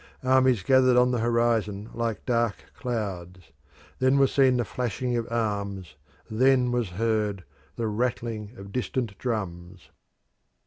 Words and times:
Armies 0.23 0.63
gathered 0.63 0.97
on 0.97 1.11
the 1.11 1.19
horizon 1.19 1.91
like 1.93 2.25
dark 2.25 2.55
clouds; 2.75 3.51
then 3.99 4.17
was 4.17 4.31
seen 4.33 4.57
the 4.57 4.65
flashing 4.65 5.15
of 5.15 5.31
arms; 5.31 5.93
then 6.27 6.71
was 6.71 6.89
heard 6.89 7.43
the 7.75 7.85
rattling 7.87 8.51
of 8.57 8.71
distant 8.71 9.15
drums. 9.19 9.91